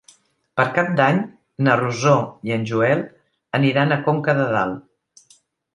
[0.59, 1.19] Per Cap d'Any
[1.67, 2.15] na Rosó
[2.51, 3.05] i en Joel
[3.61, 5.35] aniran a Conca de Dalt.